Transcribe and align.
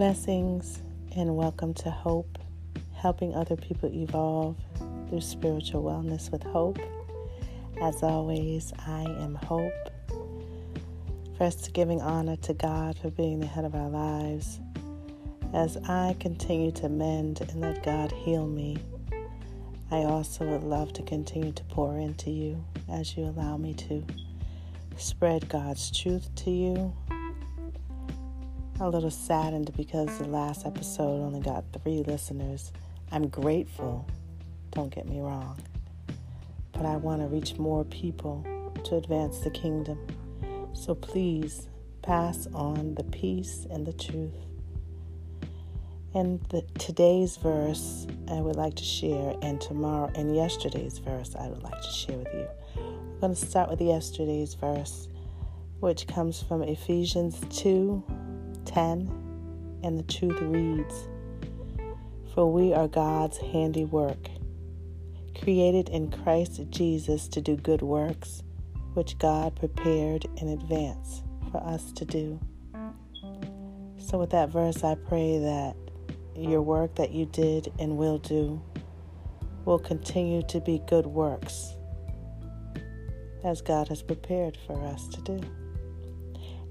Blessings 0.00 0.80
and 1.14 1.36
welcome 1.36 1.74
to 1.74 1.90
Hope, 1.90 2.38
helping 2.94 3.34
other 3.34 3.54
people 3.54 3.92
evolve 3.92 4.56
through 5.06 5.20
spiritual 5.20 5.82
wellness 5.82 6.32
with 6.32 6.42
hope. 6.42 6.78
As 7.82 8.02
always, 8.02 8.72
I 8.86 9.02
am 9.02 9.34
Hope. 9.34 9.90
First, 11.36 11.74
giving 11.74 12.00
honor 12.00 12.36
to 12.36 12.54
God 12.54 12.96
for 12.96 13.10
being 13.10 13.40
the 13.40 13.46
head 13.46 13.66
of 13.66 13.74
our 13.74 13.90
lives. 13.90 14.58
As 15.52 15.76
I 15.86 16.16
continue 16.18 16.72
to 16.72 16.88
mend 16.88 17.42
and 17.42 17.60
let 17.60 17.82
God 17.82 18.10
heal 18.10 18.46
me, 18.46 18.78
I 19.90 20.04
also 20.04 20.46
would 20.46 20.64
love 20.64 20.94
to 20.94 21.02
continue 21.02 21.52
to 21.52 21.64
pour 21.64 21.98
into 21.98 22.30
you 22.30 22.64
as 22.90 23.18
you 23.18 23.24
allow 23.24 23.58
me 23.58 23.74
to. 23.74 24.02
Spread 24.96 25.50
God's 25.50 25.90
truth 25.90 26.34
to 26.36 26.50
you 26.50 26.94
a 28.80 28.88
little 28.88 29.10
saddened 29.10 29.70
because 29.76 30.16
the 30.18 30.26
last 30.26 30.64
episode 30.64 31.20
only 31.22 31.40
got 31.40 31.64
three 31.72 32.02
listeners. 32.02 32.72
I'm 33.12 33.28
grateful, 33.28 34.08
don't 34.70 34.94
get 34.94 35.06
me 35.06 35.20
wrong, 35.20 35.60
but 36.72 36.86
I 36.86 36.96
want 36.96 37.20
to 37.20 37.26
reach 37.26 37.58
more 37.58 37.84
people 37.84 38.42
to 38.84 38.96
advance 38.96 39.40
the 39.40 39.50
kingdom. 39.50 39.98
So 40.72 40.94
please 40.94 41.68
pass 42.00 42.46
on 42.54 42.94
the 42.94 43.04
peace 43.04 43.66
and 43.70 43.86
the 43.86 43.92
truth. 43.92 44.32
And 46.14 46.40
the, 46.48 46.62
today's 46.78 47.36
verse 47.36 48.06
I 48.28 48.40
would 48.40 48.56
like 48.56 48.76
to 48.76 48.84
share, 48.84 49.36
and 49.42 49.60
tomorrow 49.60 50.10
and 50.14 50.34
yesterday's 50.34 50.98
verse 50.98 51.36
I 51.38 51.48
would 51.48 51.62
like 51.62 51.80
to 51.80 51.90
share 51.90 52.16
with 52.16 52.32
you. 52.32 52.48
I'm 52.76 53.20
going 53.20 53.34
to 53.34 53.46
start 53.46 53.68
with 53.68 53.82
yesterday's 53.82 54.54
verse, 54.54 55.08
which 55.80 56.06
comes 56.06 56.42
from 56.42 56.62
Ephesians 56.62 57.38
2 57.50 58.02
10, 58.70 59.80
and 59.82 59.98
the 59.98 60.02
truth 60.04 60.40
reads 60.40 61.08
For 62.34 62.50
we 62.50 62.72
are 62.72 62.86
God's 62.86 63.38
handiwork, 63.38 64.28
created 65.42 65.88
in 65.88 66.10
Christ 66.10 66.60
Jesus 66.70 67.26
to 67.28 67.40
do 67.40 67.56
good 67.56 67.82
works, 67.82 68.42
which 68.94 69.18
God 69.18 69.56
prepared 69.56 70.26
in 70.36 70.48
advance 70.48 71.22
for 71.50 71.58
us 71.58 71.92
to 71.92 72.04
do. 72.04 72.38
So, 73.98 74.18
with 74.18 74.30
that 74.30 74.50
verse, 74.50 74.84
I 74.84 74.94
pray 74.94 75.38
that 75.38 75.76
your 76.36 76.62
work 76.62 76.94
that 76.94 77.10
you 77.10 77.26
did 77.26 77.72
and 77.78 77.96
will 77.96 78.18
do 78.18 78.62
will 79.64 79.78
continue 79.78 80.42
to 80.48 80.60
be 80.60 80.80
good 80.88 81.06
works 81.06 81.74
as 83.44 83.60
God 83.60 83.88
has 83.88 84.02
prepared 84.02 84.56
for 84.66 84.84
us 84.86 85.08
to 85.08 85.20
do. 85.22 85.40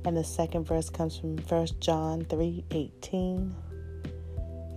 And 0.05 0.16
the 0.16 0.23
second 0.23 0.66
verse 0.66 0.89
comes 0.89 1.17
from 1.17 1.38
1 1.38 1.67
John 1.80 2.25
3 2.25 2.66
18. 2.72 3.55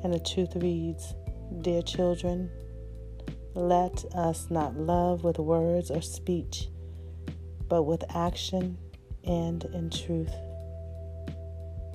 And 0.03 0.13
the 0.13 0.19
truth 0.19 0.57
reads 0.57 1.15
Dear 1.61 1.83
children, 1.83 2.51
let 3.55 4.05
us 4.15 4.47
not 4.51 4.77
love 4.77 5.25
with 5.25 5.39
words 5.39 5.91
or 5.91 6.01
speech, 6.01 6.69
but 7.69 7.83
with 7.83 8.03
action 8.15 8.79
and 9.25 9.65
in 9.67 9.91
truth. 9.91 10.33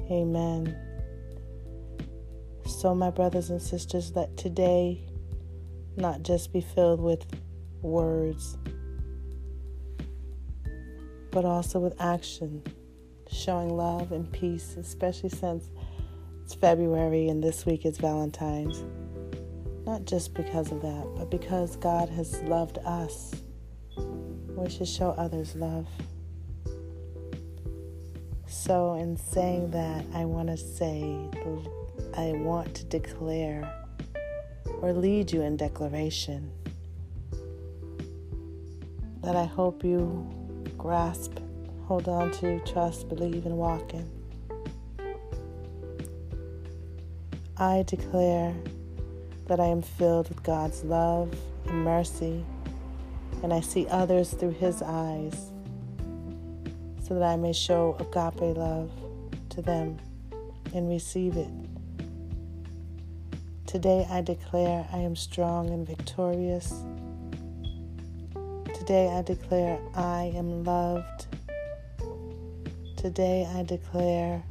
Amen. 0.09 0.77
So, 2.65 2.93
my 2.93 3.09
brothers 3.09 3.49
and 3.49 3.61
sisters, 3.61 4.13
let 4.15 4.37
today 4.37 5.03
not 5.95 6.21
just 6.21 6.53
be 6.53 6.61
filled 6.61 7.01
with 7.01 7.25
words, 7.81 8.57
but 11.31 11.43
also 11.43 11.79
with 11.79 11.99
action 11.99 12.61
showing 13.31 13.75
love 13.75 14.11
and 14.11 14.31
peace, 14.31 14.75
especially 14.77 15.29
since 15.29 15.69
it's 16.43 16.53
February 16.53 17.27
and 17.27 17.43
this 17.43 17.65
week 17.65 17.85
is 17.85 17.97
Valentine's. 17.97 18.83
Not 19.85 20.05
just 20.05 20.33
because 20.33 20.71
of 20.71 20.81
that, 20.81 21.07
but 21.15 21.29
because 21.29 21.75
God 21.77 22.09
has 22.09 22.41
loved 22.43 22.77
us. 22.85 23.33
We 23.97 24.69
should 24.69 24.87
show 24.87 25.11
others 25.11 25.55
love. 25.55 25.87
So, 28.47 28.93
in 28.95 29.17
saying 29.17 29.71
that, 29.71 30.05
I 30.13 30.25
want 30.25 30.47
to 30.49 30.57
say, 30.57 31.15
I 32.17 32.33
want 32.33 32.75
to 32.75 32.85
declare 32.85 33.71
or 34.81 34.93
lead 34.93 35.31
you 35.31 35.41
in 35.41 35.57
declaration 35.57 36.51
that 39.21 39.35
I 39.35 39.45
hope 39.45 39.83
you 39.83 40.25
grasp 40.77 41.39
hold 41.87 42.09
on 42.09 42.29
to, 42.29 42.59
trust, 42.65 43.07
believe, 43.07 43.45
and 43.45 43.57
walk 43.57 43.93
in. 43.93 44.05
I 47.55 47.83
declare 47.87 48.53
that 49.47 49.61
I 49.61 49.67
am 49.67 49.81
filled 49.81 50.27
with 50.27 50.43
God's 50.43 50.83
love 50.83 51.33
and 51.65 51.85
mercy, 51.85 52.45
and 53.41 53.53
I 53.53 53.61
see 53.61 53.87
others 53.87 54.33
through 54.33 54.51
His 54.51 54.81
eyes, 54.81 55.51
so 57.03 57.13
that 57.13 57.23
I 57.23 57.37
may 57.37 57.53
show 57.53 57.95
agape 58.01 58.57
love 58.57 58.91
to 59.49 59.61
them 59.61 59.97
and 60.73 60.89
receive 60.89 61.37
it. 61.37 61.49
Today 63.65 64.05
I 64.09 64.19
declare 64.19 64.85
I 64.91 64.97
am 64.97 65.15
strong 65.15 65.69
and 65.69 65.87
victorious. 65.87 66.73
Today 68.77 69.07
I 69.07 69.21
declare 69.21 69.79
I 69.95 70.33
am 70.35 70.65
loved 70.65 71.27
Today 72.97 73.47
I 73.55 73.61
declare 73.61 74.41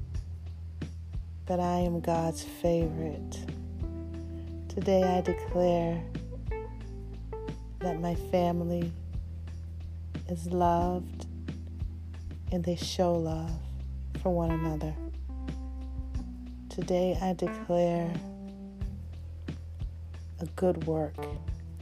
that 1.47 1.59
I 1.59 1.81
am 1.81 1.99
God's 1.99 2.45
favorite. 2.45 3.41
Today 4.69 5.03
I 5.03 5.21
declare 5.21 6.01
that 7.81 8.01
my 8.01 8.15
family 8.15 8.93
is 10.29 10.47
loved 10.47 11.27
and 12.53 12.63
they 12.63 12.77
show 12.77 13.15
love 13.15 13.51
for 14.23 14.33
one 14.33 14.53
another. 14.53 14.95
Today 16.69 17.19
I 17.21 17.33
declare 17.33 18.15
a 20.39 20.47
good 20.55 20.87
work, 20.87 21.17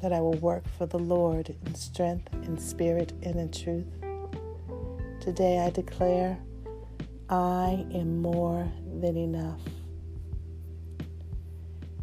that 0.00 0.14
I 0.14 0.20
will 0.20 0.38
work 0.38 0.64
for 0.78 0.86
the 0.86 0.98
Lord 0.98 1.54
in 1.66 1.74
strength, 1.74 2.32
in 2.32 2.56
spirit, 2.56 3.12
and 3.22 3.36
in 3.36 3.50
truth. 3.52 3.84
Today 5.20 5.58
I 5.58 5.68
declare 5.68 6.38
I 7.28 7.86
am 7.94 8.20
more 8.20 8.70
than 9.00 9.16
enough. 9.16 9.60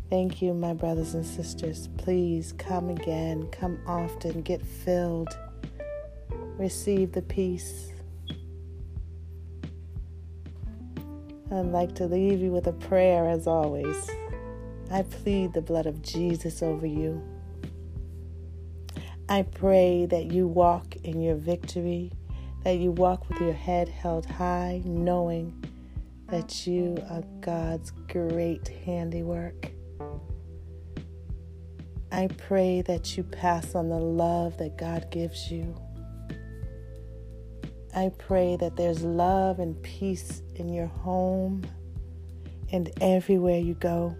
Thank 0.09 0.41
you, 0.41 0.53
my 0.53 0.73
brothers 0.73 1.13
and 1.13 1.25
sisters. 1.25 1.89
Please 1.97 2.53
come 2.57 2.89
again, 2.89 3.47
come 3.51 3.79
often, 3.87 4.41
get 4.41 4.65
filled, 4.65 5.29
receive 6.57 7.11
the 7.11 7.21
peace. 7.21 7.91
I'd 11.51 11.67
like 11.67 11.95
to 11.95 12.05
leave 12.05 12.39
you 12.39 12.51
with 12.51 12.67
a 12.67 12.73
prayer 12.73 13.29
as 13.29 13.45
always. 13.45 14.09
I 14.89 15.03
plead 15.03 15.53
the 15.53 15.61
blood 15.61 15.85
of 15.85 16.01
Jesus 16.01 16.63
over 16.63 16.85
you. 16.85 17.21
I 19.29 19.43
pray 19.43 20.05
that 20.07 20.25
you 20.25 20.47
walk 20.47 20.95
in 21.03 21.21
your 21.21 21.35
victory 21.35 22.11
that 22.63 22.77
you 22.77 22.91
walk 22.91 23.27
with 23.29 23.41
your 23.41 23.53
head 23.53 23.89
held 23.89 24.25
high, 24.25 24.81
knowing 24.85 25.63
that 26.29 26.65
you 26.65 26.97
are 27.09 27.23
God's 27.41 27.91
great 28.07 28.67
handiwork. 28.85 29.71
I 32.11 32.27
pray 32.27 32.81
that 32.83 33.15
you 33.15 33.23
pass 33.23 33.73
on 33.73 33.89
the 33.89 33.99
love 33.99 34.57
that 34.57 34.77
God 34.77 35.09
gives 35.11 35.51
you. 35.51 35.75
I 37.95 38.11
pray 38.17 38.57
that 38.57 38.75
there's 38.75 39.03
love 39.03 39.59
and 39.59 39.81
peace 39.81 40.41
in 40.55 40.69
your 40.69 40.87
home 40.87 41.63
and 42.71 42.89
everywhere 43.01 43.59
you 43.59 43.73
go. 43.73 44.15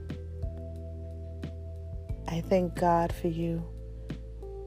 I 2.28 2.42
thank 2.42 2.76
God 2.76 3.14
for 3.14 3.28
you. 3.28 3.64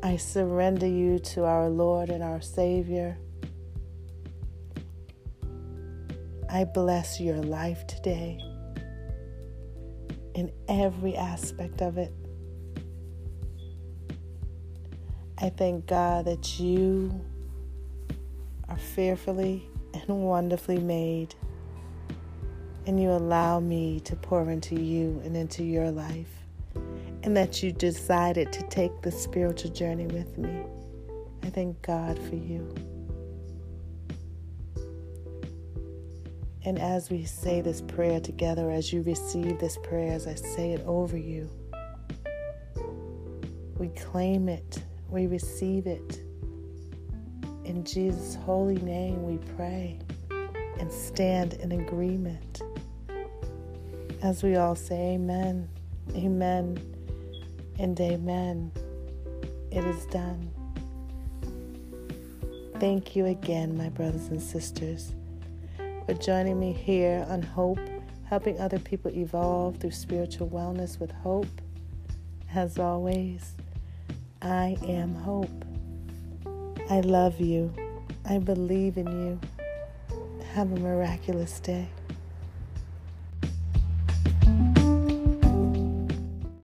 I 0.03 0.17
surrender 0.17 0.87
you 0.87 1.19
to 1.21 1.45
our 1.45 1.69
Lord 1.69 2.11
and 2.11 2.23
our 2.23 2.41
Savior. 2.41 3.19
I 6.55 6.63
bless 6.63 7.21
your 7.21 7.39
life 7.39 7.85
today 7.89 8.39
in 10.37 10.53
every 10.69 11.17
aspect 11.17 11.83
of 11.83 11.99
it. 11.99 12.15
I 15.37 15.49
thank 15.49 15.89
God 15.89 16.27
that 16.27 16.61
you 16.61 17.21
are 18.69 18.79
fearfully 18.79 19.69
and 19.95 20.23
wonderfully 20.25 20.79
made, 20.79 21.35
and 22.87 23.03
you 23.03 23.11
allow 23.11 23.59
me 23.59 23.99
to 24.05 24.15
pour 24.15 24.49
into 24.49 24.81
you 24.81 25.21
and 25.25 25.37
into 25.37 25.65
your 25.65 25.91
life, 25.91 26.31
and 27.25 27.37
that 27.37 27.65
you 27.65 27.73
decided 27.73 28.53
to 28.53 28.63
take 28.69 29.03
the 29.03 29.11
spiritual 29.11 29.73
journey 29.73 30.07
with 30.07 30.39
me. 30.39 30.63
I 31.43 31.51
thank 31.51 31.83
God 31.83 32.17
for 32.29 32.37
you. 32.37 32.73
And 36.67 36.79
as 36.79 37.11
we 37.11 37.25
say 37.25 37.61
this 37.61 37.83
prayer 37.83 38.21
together, 38.21 38.71
as 38.71 38.93
you 38.93 39.03
receive 39.03 39.59
this 39.59 39.77
prayer, 39.83 40.13
as 40.13 40.27
I 40.27 40.35
say 40.35 40.73
it 40.73 40.83
over 40.87 41.17
you, 41.17 41.51
we 43.77 43.89
claim 43.89 44.49
it, 44.49 44.83
we 45.11 45.27
receive 45.27 45.87
it. 45.87 46.21
In 47.65 47.85
Jesus' 47.85 48.37
holy 48.37 48.77
name, 48.77 49.25
we 49.25 49.37
pray 49.57 49.99
and 50.79 50.91
stand 50.91 51.55
in 51.55 51.73
agreement. 51.73 52.63
As 54.23 54.43
we 54.43 54.57
all 54.57 54.75
say, 54.75 55.15
Amen, 55.15 55.69
Amen, 56.15 56.79
and 57.79 58.01
Amen. 58.01 58.73
It 59.71 59.85
is 59.85 60.07
done. 60.07 60.51
Thank 62.81 63.17
you 63.17 63.27
again, 63.27 63.77
my 63.77 63.89
brothers 63.89 64.29
and 64.29 64.41
sisters, 64.41 65.15
for 66.07 66.15
joining 66.15 66.61
me 66.61 66.73
here 66.73 67.25
on 67.29 67.43
Hope, 67.43 67.79
helping 68.25 68.61
other 68.61 68.79
people 68.79 69.11
evolve 69.11 69.79
through 69.79 69.93
spiritual 69.93 70.49
wellness 70.49 71.01
with 71.01 71.11
hope. 71.11 71.61
As 72.55 72.79
always, 72.79 73.55
I 74.43 74.77
am 74.87 75.15
hope. 75.15 75.65
I 76.91 77.01
love 77.01 77.41
you. 77.41 77.73
I 78.29 78.39
believe 78.39 78.97
in 78.99 79.07
you. 79.07 79.41
Have 80.53 80.71
a 80.73 80.77
miraculous 80.77 81.59
day. 81.61 81.89